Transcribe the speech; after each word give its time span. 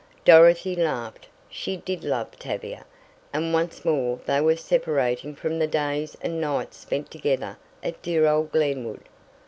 Dorothy 0.25 0.75
laughed. 0.75 1.27
She 1.47 1.77
did 1.77 2.03
love 2.03 2.35
Tavia, 2.39 2.85
and 3.31 3.53
once 3.53 3.85
more 3.85 4.19
they 4.25 4.41
were 4.41 4.55
separating 4.55 5.35
from 5.35 5.59
the 5.59 5.67
days 5.67 6.17
and 6.21 6.41
nights 6.41 6.77
spent 6.77 7.11
together 7.11 7.55
at 7.83 8.01
dear 8.01 8.25
old 8.25 8.51
Glenwood. 8.51 9.03